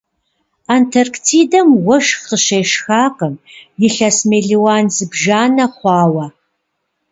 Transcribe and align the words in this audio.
Антарктидэм 0.75 1.67
уэшх 1.85 2.19
къыщешхакъым 2.27 3.35
илъэс 3.85 4.17
мелуан 4.29 4.85
зыбжанэ 4.95 5.65
хъуауэ. 5.75 6.25